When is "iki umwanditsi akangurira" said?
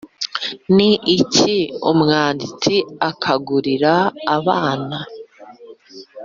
1.15-3.93